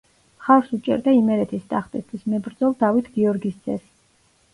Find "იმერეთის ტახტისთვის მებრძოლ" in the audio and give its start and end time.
1.17-2.73